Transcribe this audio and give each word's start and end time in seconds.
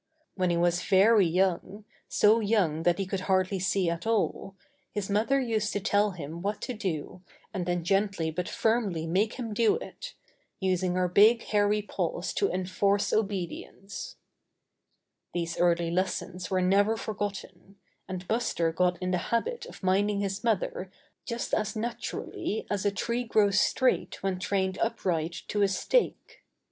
When 0.33 0.49
he 0.49 0.57
was 0.57 0.81
very 0.81 1.27
young, 1.27 1.85
so 2.09 2.39
young 2.39 2.81
that 2.81 2.97
he 2.97 3.05
could 3.05 3.19
hardly 3.29 3.59
see 3.59 3.87
at 3.87 4.07
all, 4.07 4.55
his 4.91 5.11
mother 5.11 5.39
used 5.39 5.71
to 5.73 5.79
tell 5.79 6.09
him 6.09 6.41
what 6.41 6.59
to 6.61 6.73
do 6.73 7.21
and 7.53 7.67
then 7.67 7.83
gently 7.83 8.31
but 8.31 8.49
firmly 8.49 9.05
make 9.05 9.33
him 9.33 9.53
do 9.53 9.75
it, 9.75 10.15
using 10.59 10.95
her 10.95 11.07
big 11.07 11.43
hairy 11.43 11.83
paws 11.83 12.33
to 12.33 12.49
enforce 12.49 13.13
obedience. 13.13 14.15
When 15.33 15.43
Buster 15.43 15.43
Was 15.43 15.51
a 15.51 15.53
Cub 15.53 15.65
11 15.65 15.75
These 15.79 15.85
early 15.85 15.95
lessons 15.95 16.49
were 16.49 16.61
never 16.63 16.97
forgotten, 16.97 17.75
and 18.07 18.27
Buster 18.27 18.71
got 18.71 18.97
in 18.99 19.11
the 19.11 19.19
habit 19.29 19.67
of 19.67 19.83
minding 19.83 20.21
his 20.21 20.43
mother 20.43 20.91
just 21.27 21.53
as 21.53 21.75
naturally 21.75 22.65
as 22.71 22.87
a 22.87 22.91
tree 22.91 23.23
grows 23.23 23.59
straight 23.59 24.23
when 24.23 24.39
trained 24.39 24.79
upright 24.79 25.43
to 25.49 25.61
a 25.61 25.67
stake. 25.67 26.41